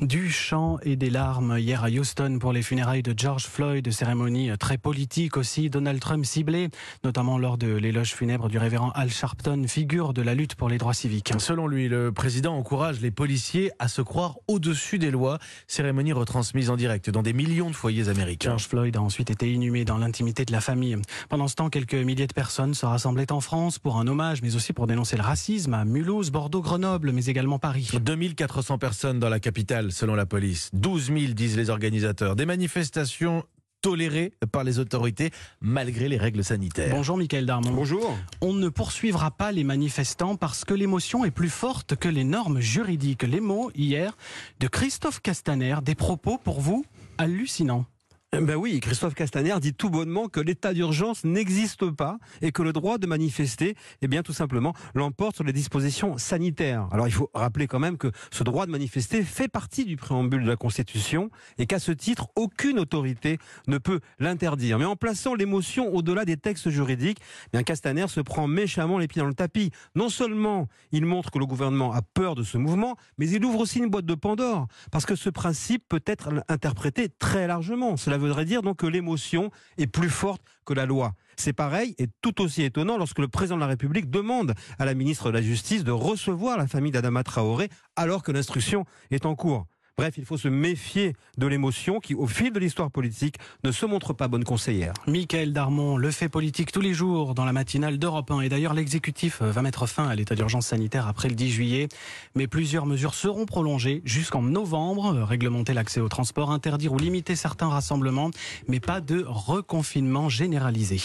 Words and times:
Du 0.00 0.28
chant 0.28 0.78
et 0.82 0.96
des 0.96 1.08
larmes 1.08 1.56
hier 1.56 1.84
à 1.84 1.88
Houston 1.88 2.38
pour 2.40 2.52
les 2.52 2.62
funérailles 2.62 3.04
de 3.04 3.14
George 3.16 3.44
Floyd, 3.44 3.88
cérémonie 3.92 4.50
très 4.58 4.76
politique 4.76 5.36
aussi. 5.36 5.70
Donald 5.70 6.00
Trump 6.00 6.26
ciblé, 6.26 6.68
notamment 7.04 7.38
lors 7.38 7.58
de 7.58 7.68
l'éloge 7.68 8.12
funèbre 8.12 8.48
du 8.48 8.58
révérend 8.58 8.90
Al 8.96 9.08
Sharpton, 9.08 9.66
figure 9.68 10.12
de 10.12 10.20
la 10.20 10.34
lutte 10.34 10.56
pour 10.56 10.68
les 10.68 10.78
droits 10.78 10.94
civiques. 10.94 11.32
Selon 11.38 11.68
lui, 11.68 11.88
le 11.88 12.10
président 12.10 12.56
encourage 12.56 13.00
les 13.00 13.12
policiers 13.12 13.70
à 13.78 13.86
se 13.86 14.02
croire 14.02 14.34
au-dessus 14.48 14.98
des 14.98 15.12
lois. 15.12 15.38
Cérémonie 15.68 16.12
retransmise 16.12 16.70
en 16.70 16.76
direct 16.76 17.08
dans 17.08 17.22
des 17.22 17.32
millions 17.32 17.70
de 17.70 17.76
foyers 17.76 18.08
américains. 18.08 18.50
George 18.50 18.66
Floyd 18.66 18.96
a 18.96 19.00
ensuite 19.00 19.30
été 19.30 19.52
inhumé 19.52 19.84
dans 19.84 19.98
l'intimité 19.98 20.44
de 20.44 20.52
la 20.52 20.60
famille. 20.60 20.96
Pendant 21.28 21.46
ce 21.46 21.54
temps, 21.54 21.70
quelques 21.70 21.94
milliers 21.94 22.26
de 22.26 22.34
personnes 22.34 22.74
se 22.74 22.84
rassemblaient 22.84 23.30
en 23.30 23.40
France 23.40 23.78
pour 23.78 23.98
un 23.98 24.08
hommage, 24.08 24.42
mais 24.42 24.56
aussi 24.56 24.72
pour 24.72 24.88
dénoncer 24.88 25.16
le 25.16 25.22
racisme 25.22 25.72
à 25.72 25.84
Mulhouse, 25.84 26.32
Bordeaux, 26.32 26.62
Grenoble, 26.62 27.12
mais 27.12 27.26
également 27.26 27.60
Paris. 27.60 27.88
2400 28.02 28.78
personnes 28.78 29.20
dans 29.20 29.28
la 29.28 29.38
capitale 29.38 29.83
selon 29.90 30.14
la 30.14 30.26
police. 30.26 30.70
12 30.72 31.06
000 31.06 31.18
disent 31.32 31.56
les 31.56 31.70
organisateurs. 31.70 32.36
Des 32.36 32.46
manifestations 32.46 33.44
tolérées 33.84 34.32
par 34.50 34.64
les 34.64 34.78
autorités 34.78 35.30
malgré 35.60 36.08
les 36.08 36.16
règles 36.16 36.42
sanitaires. 36.42 36.88
Bonjour 36.90 37.18
Michael 37.18 37.44
Darmon. 37.44 37.70
Bonjour. 37.70 38.16
On 38.40 38.54
ne 38.54 38.70
poursuivra 38.70 39.30
pas 39.30 39.52
les 39.52 39.62
manifestants 39.62 40.36
parce 40.36 40.64
que 40.64 40.72
l'émotion 40.72 41.26
est 41.26 41.30
plus 41.30 41.50
forte 41.50 41.94
que 41.94 42.08
les 42.08 42.24
normes 42.24 42.60
juridiques. 42.60 43.24
Les 43.24 43.40
mots 43.40 43.70
hier 43.74 44.16
de 44.58 44.68
Christophe 44.68 45.20
Castaner, 45.20 45.76
des 45.82 45.94
propos 45.94 46.38
pour 46.38 46.62
vous 46.62 46.86
hallucinants. 47.18 47.84
Ben 48.40 48.56
oui, 48.56 48.80
Christophe 48.80 49.14
Castaner 49.14 49.54
dit 49.60 49.74
tout 49.74 49.90
bonnement 49.90 50.26
que 50.26 50.40
l'état 50.40 50.74
d'urgence 50.74 51.24
n'existe 51.24 51.88
pas 51.90 52.18
et 52.42 52.50
que 52.50 52.62
le 52.62 52.72
droit 52.72 52.98
de 52.98 53.06
manifester, 53.06 53.76
eh 54.02 54.08
bien 54.08 54.22
tout 54.22 54.32
simplement, 54.32 54.74
l'emporte 54.94 55.36
sur 55.36 55.44
les 55.44 55.52
dispositions 55.52 56.18
sanitaires. 56.18 56.88
Alors 56.90 57.06
il 57.06 57.12
faut 57.12 57.30
rappeler 57.32 57.68
quand 57.68 57.78
même 57.78 57.96
que 57.96 58.10
ce 58.32 58.42
droit 58.42 58.66
de 58.66 58.72
manifester 58.72 59.22
fait 59.22 59.46
partie 59.46 59.84
du 59.84 59.96
préambule 59.96 60.42
de 60.42 60.48
la 60.48 60.56
Constitution 60.56 61.30
et 61.58 61.66
qu'à 61.66 61.78
ce 61.78 61.92
titre, 61.92 62.26
aucune 62.34 62.80
autorité 62.80 63.38
ne 63.68 63.78
peut 63.78 64.00
l'interdire. 64.18 64.80
Mais 64.80 64.84
en 64.84 64.96
plaçant 64.96 65.34
l'émotion 65.34 65.94
au-delà 65.94 66.24
des 66.24 66.36
textes 66.36 66.70
juridiques, 66.70 67.18
eh 67.46 67.48
bien 67.52 67.62
Castaner 67.62 68.08
se 68.08 68.20
prend 68.20 68.48
méchamment 68.48 68.98
les 68.98 69.06
pieds 69.06 69.22
dans 69.22 69.28
le 69.28 69.34
tapis. 69.34 69.70
Non 69.94 70.08
seulement 70.08 70.66
il 70.90 71.06
montre 71.06 71.30
que 71.30 71.38
le 71.38 71.46
gouvernement 71.46 71.92
a 71.92 72.02
peur 72.02 72.34
de 72.34 72.42
ce 72.42 72.58
mouvement, 72.58 72.96
mais 73.16 73.28
il 73.30 73.44
ouvre 73.44 73.60
aussi 73.60 73.78
une 73.78 73.90
boîte 73.90 74.06
de 74.06 74.14
Pandore 74.14 74.66
parce 74.90 75.06
que 75.06 75.14
ce 75.14 75.30
principe 75.30 75.84
peut 75.88 76.02
être 76.04 76.30
interprété 76.48 77.08
très 77.08 77.46
largement. 77.46 77.96
Cela 77.96 78.18
voudrait 78.24 78.44
dire 78.44 78.62
donc 78.62 78.78
que 78.78 78.86
l'émotion 78.86 79.50
est 79.78 79.86
plus 79.86 80.10
forte 80.10 80.42
que 80.64 80.74
la 80.74 80.86
loi. 80.86 81.12
C'est 81.36 81.52
pareil 81.52 81.94
et 81.98 82.08
tout 82.22 82.40
aussi 82.40 82.62
étonnant 82.62 82.96
lorsque 82.96 83.18
le 83.18 83.28
président 83.28 83.56
de 83.56 83.60
la 83.60 83.66
République 83.66 84.10
demande 84.10 84.54
à 84.78 84.84
la 84.84 84.94
ministre 84.94 85.26
de 85.26 85.32
la 85.32 85.42
Justice 85.42 85.84
de 85.84 85.90
recevoir 85.90 86.56
la 86.56 86.66
famille 86.66 86.92
d'Adama 86.92 87.22
Traoré 87.22 87.68
alors 87.96 88.22
que 88.22 88.32
l'instruction 88.32 88.84
est 89.10 89.26
en 89.26 89.34
cours. 89.34 89.66
Bref, 89.96 90.14
il 90.18 90.24
faut 90.24 90.36
se 90.36 90.48
méfier 90.48 91.14
de 91.38 91.46
l'émotion 91.46 92.00
qui, 92.00 92.16
au 92.16 92.26
fil 92.26 92.52
de 92.52 92.58
l'histoire 92.58 92.90
politique, 92.90 93.36
ne 93.62 93.70
se 93.70 93.86
montre 93.86 94.12
pas 94.12 94.26
bonne 94.26 94.42
conseillère. 94.42 94.92
Michael 95.06 95.52
Darmon, 95.52 95.96
le 95.96 96.10
fait 96.10 96.28
politique 96.28 96.72
tous 96.72 96.80
les 96.80 96.92
jours 96.92 97.32
dans 97.32 97.44
la 97.44 97.52
matinale 97.52 97.96
d'Europe 97.96 98.28
1. 98.28 98.40
Et 98.40 98.48
d'ailleurs, 98.48 98.74
l'exécutif 98.74 99.40
va 99.40 99.62
mettre 99.62 99.86
fin 99.86 100.08
à 100.08 100.16
l'état 100.16 100.34
d'urgence 100.34 100.66
sanitaire 100.66 101.06
après 101.06 101.28
le 101.28 101.36
10 101.36 101.48
juillet. 101.48 101.88
Mais 102.34 102.48
plusieurs 102.48 102.86
mesures 102.86 103.14
seront 103.14 103.46
prolongées 103.46 104.02
jusqu'en 104.04 104.42
novembre. 104.42 105.12
Réglementer 105.22 105.74
l'accès 105.74 106.00
au 106.00 106.08
transport, 106.08 106.50
interdire 106.50 106.92
ou 106.92 106.98
limiter 106.98 107.36
certains 107.36 107.68
rassemblements, 107.68 108.30
mais 108.66 108.80
pas 108.80 109.00
de 109.00 109.24
reconfinement 109.24 110.28
généralisé. 110.28 110.98